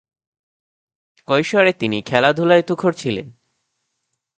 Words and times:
কৈশোরে 1.27 1.71
তিনি 1.73 1.97
খেলাধুলায় 2.01 2.61
তুখোড় 2.61 2.95
ছিলেন। 2.97 3.27